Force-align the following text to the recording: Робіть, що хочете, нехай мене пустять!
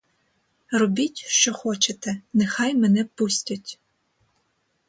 Робіть, 0.71 1.17
що 1.17 1.53
хочете, 1.53 2.21
нехай 2.33 2.73
мене 2.75 3.05
пустять! 3.15 3.79